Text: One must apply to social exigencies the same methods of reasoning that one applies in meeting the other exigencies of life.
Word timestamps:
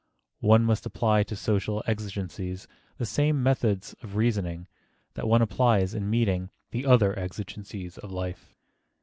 One 0.39 0.63
must 0.65 0.87
apply 0.87 1.21
to 1.21 1.35
social 1.35 1.83
exigencies 1.85 2.67
the 2.97 3.05
same 3.05 3.43
methods 3.43 3.93
of 4.01 4.15
reasoning 4.15 4.65
that 5.13 5.27
one 5.27 5.43
applies 5.43 5.93
in 5.93 6.09
meeting 6.09 6.49
the 6.71 6.87
other 6.87 7.13
exigencies 7.19 7.99
of 7.99 8.09
life. 8.11 8.55